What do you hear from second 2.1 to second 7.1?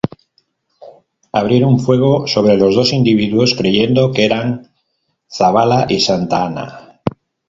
sobre los dos individuos creyendo que eran Zavala y Santa Anna.